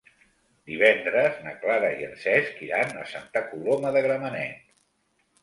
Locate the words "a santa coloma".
3.03-3.95